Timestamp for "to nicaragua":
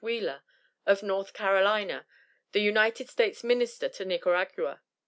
3.87-4.81